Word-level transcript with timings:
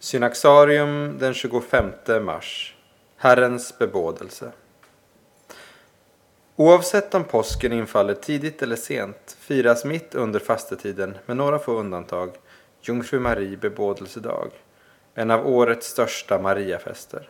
Synaxarium 0.00 1.18
den 1.18 1.34
25 1.34 1.92
mars. 2.20 2.74
Herrens 3.16 3.78
bebådelse. 3.78 4.52
Oavsett 6.56 7.14
om 7.14 7.24
påsken 7.24 7.72
infaller 7.72 8.14
tidigt 8.14 8.62
eller 8.62 8.76
sent 8.76 9.36
firas 9.40 9.84
mitt 9.84 10.14
under 10.14 10.40
fastetiden 10.40 11.18
med 11.26 11.36
några 11.36 11.58
få 11.58 11.72
undantag 11.72 12.30
Jungfru 12.80 13.18
Marie 13.18 13.56
bebådelsedag, 13.56 14.50
en 15.14 15.30
av 15.30 15.46
årets 15.46 15.86
största 15.86 16.38
Mariafester. 16.38 17.28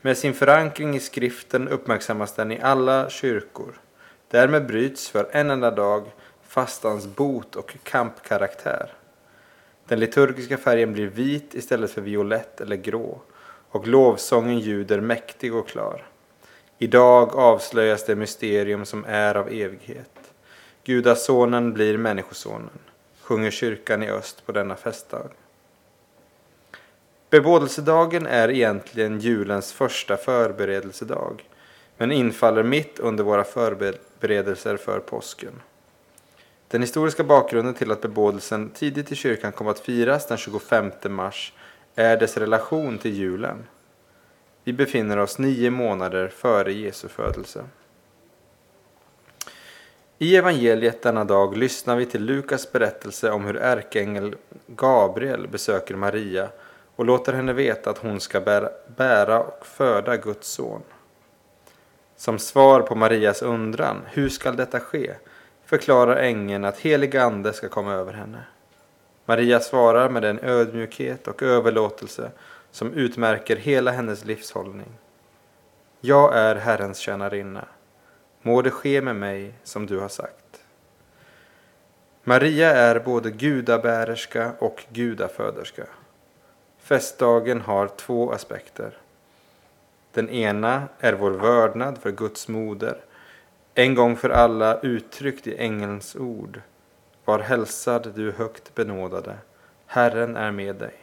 Med 0.00 0.18
sin 0.18 0.34
förankring 0.34 0.96
i 0.96 1.00
skriften 1.00 1.68
uppmärksammas 1.68 2.32
den 2.32 2.52
i 2.52 2.60
alla 2.60 3.10
kyrkor. 3.10 3.80
Därmed 4.28 4.66
bryts 4.66 5.08
för 5.08 5.28
en 5.32 5.50
enda 5.50 5.70
dag 5.70 6.06
fastans 6.42 7.06
bot 7.06 7.56
och 7.56 7.76
kampkaraktär. 7.82 8.92
Den 9.90 10.00
liturgiska 10.00 10.56
färgen 10.56 10.92
blir 10.92 11.06
vit 11.06 11.54
istället 11.54 11.90
för 11.90 12.00
violett 12.00 12.60
eller 12.60 12.76
grå 12.76 13.20
och 13.70 13.86
lovsången 13.86 14.58
ljuder 14.58 15.00
mäktig 15.00 15.54
och 15.54 15.68
klar. 15.68 16.06
Idag 16.78 17.36
avslöjas 17.36 18.06
det 18.06 18.16
mysterium 18.16 18.84
som 18.84 19.04
är 19.08 19.34
av 19.34 19.48
evighet. 19.48 20.32
Gudasonen 20.84 21.72
blir 21.72 21.98
Människosonen, 21.98 22.78
sjunger 23.20 23.50
kyrkan 23.50 24.02
i 24.02 24.10
öst 24.10 24.46
på 24.46 24.52
denna 24.52 24.76
festdag. 24.76 25.28
Bebådelsedagen 27.30 28.26
är 28.26 28.50
egentligen 28.50 29.20
julens 29.20 29.72
första 29.72 30.16
förberedelsedag, 30.16 31.48
men 31.96 32.12
infaller 32.12 32.62
mitt 32.62 32.98
under 32.98 33.24
våra 33.24 33.44
förberedelser 33.44 34.76
för 34.76 35.00
påsken. 35.00 35.60
Den 36.70 36.80
historiska 36.80 37.24
bakgrunden 37.24 37.74
till 37.74 37.90
att 37.90 38.00
bebådelsen 38.00 38.70
tidigt 38.70 39.12
i 39.12 39.14
kyrkan 39.14 39.52
kom 39.52 39.68
att 39.68 39.80
firas 39.80 40.26
den 40.26 40.38
25 40.38 40.90
mars 41.04 41.52
är 41.94 42.16
dess 42.16 42.36
relation 42.36 42.98
till 42.98 43.14
julen. 43.14 43.66
Vi 44.64 44.72
befinner 44.72 45.16
oss 45.16 45.38
nio 45.38 45.70
månader 45.70 46.28
före 46.28 46.72
Jesu 46.72 47.08
födelse. 47.08 47.64
I 50.18 50.36
evangeliet 50.36 51.02
denna 51.02 51.24
dag 51.24 51.56
lyssnar 51.56 51.96
vi 51.96 52.06
till 52.06 52.24
Lukas 52.24 52.72
berättelse 52.72 53.30
om 53.30 53.44
hur 53.44 53.56
ärkeängel 53.56 54.36
Gabriel 54.66 55.48
besöker 55.48 55.94
Maria 55.94 56.48
och 56.96 57.04
låter 57.04 57.32
henne 57.32 57.52
veta 57.52 57.90
att 57.90 57.98
hon 57.98 58.20
ska 58.20 58.40
bära 58.96 59.42
och 59.42 59.66
föda 59.66 60.16
Guds 60.16 60.48
son. 60.48 60.82
Som 62.16 62.38
svar 62.38 62.80
på 62.80 62.94
Marias 62.94 63.42
undran, 63.42 63.96
hur 64.06 64.28
skall 64.28 64.56
detta 64.56 64.80
ske? 64.80 65.14
Förklarar 65.70 66.16
ängeln 66.16 66.64
att 66.64 66.78
helig 66.78 67.16
ande 67.16 67.52
ska 67.52 67.68
komma 67.68 67.92
över 67.94 68.12
henne. 68.12 68.42
Maria 69.24 69.60
svarar 69.60 70.08
med 70.08 70.22
den 70.22 70.38
ödmjukhet 70.42 71.28
och 71.28 71.42
överlåtelse 71.42 72.30
som 72.70 72.92
utmärker 72.92 73.56
hela 73.56 73.90
hennes 73.90 74.24
livshållning. 74.24 74.88
Jag 76.00 76.36
är 76.36 76.56
Herrens 76.56 76.98
tjänarinna. 76.98 77.64
Må 78.42 78.62
det 78.62 78.70
ske 78.70 79.00
med 79.00 79.16
mig 79.16 79.54
som 79.64 79.86
du 79.86 79.98
har 79.98 80.08
sagt. 80.08 80.60
Maria 82.24 82.70
är 82.70 83.00
både 83.00 83.30
gudabärerska 83.30 84.52
och 84.58 84.84
gudaföderska. 84.88 85.84
Festdagen 86.78 87.60
har 87.60 87.88
två 87.88 88.32
aspekter. 88.32 88.98
Den 90.12 90.28
ena 90.28 90.82
är 90.98 91.12
vår 91.12 91.30
vördnad 91.30 91.98
för 91.98 92.10
Guds 92.10 92.48
moder 92.48 93.00
en 93.74 93.94
gång 93.94 94.16
för 94.16 94.30
alla 94.30 94.80
uttryckt 94.80 95.46
i 95.46 95.56
ängelns 95.56 96.16
ord. 96.16 96.60
Var 97.24 97.38
hälsad 97.38 98.12
du 98.14 98.32
högt 98.32 98.74
benådade, 98.74 99.36
Herren 99.86 100.36
är 100.36 100.50
med 100.50 100.76
dig. 100.76 100.94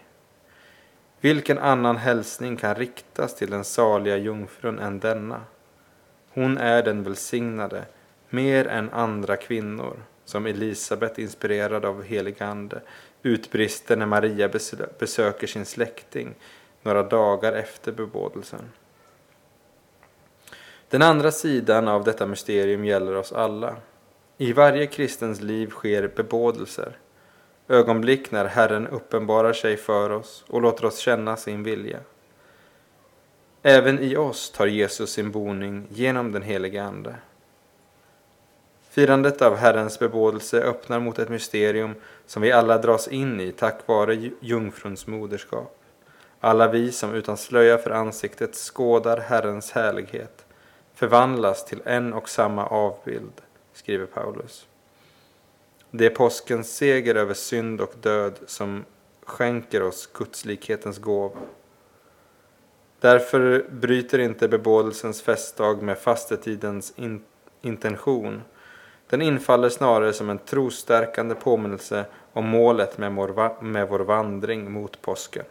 Vilken 1.21 1.57
annan 1.57 1.97
hälsning 1.97 2.57
kan 2.57 2.75
riktas 2.75 3.35
till 3.35 3.49
den 3.49 3.63
saliga 3.63 4.17
jungfrun 4.17 4.79
än 4.79 4.99
denna? 4.99 5.41
Hon 6.29 6.57
är 6.57 6.83
den 6.83 7.03
välsignade, 7.03 7.85
mer 8.29 8.67
än 8.67 8.89
andra 8.89 9.37
kvinnor, 9.37 9.97
som 10.25 10.45
Elisabet 10.45 11.19
inspirerad 11.19 11.85
av 11.85 12.03
helig 12.03 12.43
ande 12.43 12.81
utbrister 13.23 13.97
när 13.97 14.05
Maria 14.05 14.49
besöker 14.99 15.47
sin 15.47 15.65
släkting 15.65 16.35
några 16.81 17.03
dagar 17.03 17.53
efter 17.53 17.91
bebådelsen. 17.91 18.69
Den 20.89 21.01
andra 21.01 21.31
sidan 21.31 21.87
av 21.87 22.03
detta 22.03 22.25
mysterium 22.25 22.85
gäller 22.85 23.15
oss 23.15 23.33
alla. 23.33 23.75
I 24.37 24.53
varje 24.53 24.87
kristens 24.87 25.41
liv 25.41 25.69
sker 25.69 26.11
bebådelser. 26.15 26.97
Ögonblick 27.67 28.31
när 28.31 28.45
Herren 28.45 28.87
uppenbarar 28.87 29.53
sig 29.53 29.77
för 29.77 30.09
oss 30.09 30.43
och 30.47 30.61
låter 30.61 30.85
oss 30.85 30.97
känna 30.97 31.37
sin 31.37 31.63
vilja. 31.63 31.99
Även 33.63 33.99
i 33.99 34.17
oss 34.17 34.51
tar 34.51 34.67
Jesus 34.67 35.11
sin 35.11 35.31
boning 35.31 35.87
genom 35.89 36.31
den 36.31 36.41
helige 36.41 36.83
Ande. 36.83 37.15
Firandet 38.89 39.41
av 39.41 39.55
Herrens 39.55 39.99
bebådelse 39.99 40.61
öppnar 40.61 40.99
mot 40.99 41.19
ett 41.19 41.29
mysterium 41.29 41.95
som 42.25 42.41
vi 42.41 42.51
alla 42.51 42.77
dras 42.77 43.07
in 43.07 43.39
i 43.39 43.51
tack 43.51 43.87
vare 43.87 44.29
jungfruns 44.39 45.07
moderskap. 45.07 45.79
Alla 46.39 46.67
vi 46.67 46.91
som 46.91 47.13
utan 47.13 47.37
slöja 47.37 47.77
för 47.77 47.91
ansiktet 47.91 48.55
skådar 48.55 49.17
Herrens 49.17 49.71
härlighet 49.71 50.46
förvandlas 50.97 51.65
till 51.65 51.81
en 51.85 52.13
och 52.13 52.29
samma 52.29 52.65
avbild, 52.65 53.41
skriver 53.73 54.05
Paulus. 54.05 54.67
Det 55.91 56.05
är 56.05 56.09
påskens 56.09 56.75
seger 56.75 57.15
över 57.15 57.33
synd 57.33 57.81
och 57.81 57.93
död 58.01 58.39
som 58.47 58.85
skänker 59.25 59.83
oss 59.83 60.09
gudslikhetens 60.13 60.97
gåva. 60.97 61.39
Därför 62.99 63.65
bryter 63.71 64.19
inte 64.19 64.47
bebådelsens 64.47 65.21
festdag 65.21 65.81
med 65.81 65.97
fastetidens 65.97 66.93
in 66.95 67.23
intention. 67.61 68.41
Den 69.09 69.21
infaller 69.21 69.69
snarare 69.69 70.13
som 70.13 70.29
en 70.29 70.39
trostärkande 70.39 71.35
påminnelse 71.35 72.05
om 72.33 72.47
målet 72.47 72.97
med 72.97 73.15
vår, 73.15 73.63
med 73.63 73.87
vår 73.89 73.99
vandring 73.99 74.71
mot 74.71 75.01
påsken. 75.01 75.45